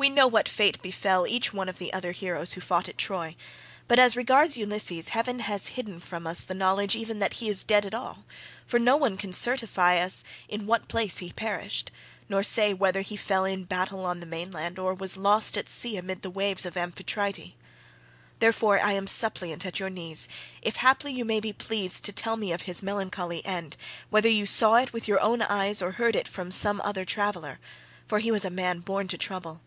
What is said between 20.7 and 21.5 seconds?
haply you may